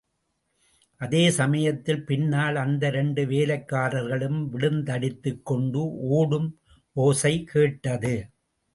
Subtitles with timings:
[1.01, 5.81] அதே சமயத்தில் பின்னால், அந்த இரண்டு வேலைக்காரர்களும் விழுந்தடித்துக் கொண்டு
[6.09, 6.59] ஓடும்
[6.93, 8.15] ஓசை கேட்டது.